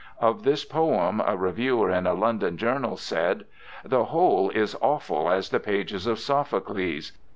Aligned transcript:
Of 0.19 0.41
this 0.41 0.65
poem 0.65 1.21
a 1.23 1.37
reviewer 1.37 1.91
in 1.91 2.07
a 2.07 2.15
London 2.15 2.57
journal 2.57 2.97
said, 2.97 3.43
'The 3.85 4.05
whole 4.05 4.49
is 4.49 4.75
awful 4.81 5.29
as 5.29 5.49
the 5.49 5.59
pages 5.59 6.07
of 6.07 6.17
Sophocles. 6.17 7.11